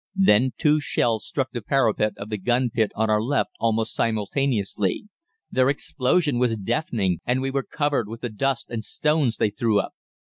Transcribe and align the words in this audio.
Then 0.15 0.53
two 0.57 0.79
shells 0.81 1.27
struck 1.27 1.51
the 1.51 1.61
parapet 1.61 2.13
of 2.17 2.31
the 2.31 2.39
gun 2.39 2.71
pit 2.71 2.91
on 2.95 3.11
our 3.11 3.21
left 3.21 3.51
almost 3.59 3.93
simultaneously. 3.93 5.09
Their 5.51 5.69
explosion 5.69 6.39
was 6.39 6.57
deafening, 6.57 7.19
and 7.23 7.39
we 7.39 7.51
were 7.51 7.61
covered 7.61 8.07
with 8.09 8.21
the 8.21 8.29
dust 8.29 8.71
and 8.71 8.83
stones 8.83 9.37
they 9.37 9.51
threw 9.51 9.79
up. 9.79 9.93